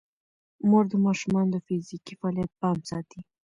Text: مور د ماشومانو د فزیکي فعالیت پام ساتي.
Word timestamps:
مور 0.69 0.83
د 0.91 0.93
ماشومانو 1.05 1.51
د 1.53 1.57
فزیکي 1.65 2.13
فعالیت 2.19 2.51
پام 2.61 2.77
ساتي. 2.89 3.19